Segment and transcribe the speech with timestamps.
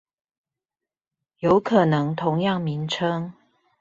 [1.41, 3.35] 有可能同樣名稱